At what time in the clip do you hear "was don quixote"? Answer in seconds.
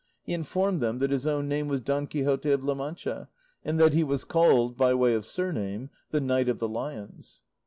1.67-2.49